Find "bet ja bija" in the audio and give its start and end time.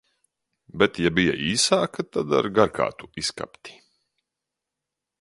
0.83-1.35